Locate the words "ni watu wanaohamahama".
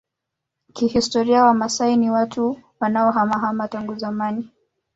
1.97-3.67